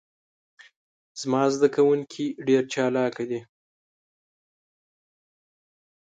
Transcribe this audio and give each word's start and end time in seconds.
زما 1.21 1.41
ذده 1.53 1.67
کوونکي 1.75 2.25
ډیر 2.47 2.63
چالاکه 2.73 3.23
دي. 3.29 3.39